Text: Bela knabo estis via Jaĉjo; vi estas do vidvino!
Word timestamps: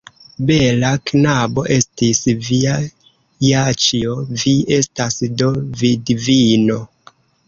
Bela 0.49 0.91
knabo 1.09 1.65
estis 1.75 2.21
via 2.47 2.77
Jaĉjo; 3.47 4.15
vi 4.45 4.55
estas 4.79 5.19
do 5.43 5.51
vidvino! 5.83 6.79